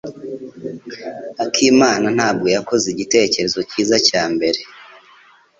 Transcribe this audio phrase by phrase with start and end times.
[1.45, 4.59] Akimana ntabwo yakoze igitekerezo cyiza cya mbere.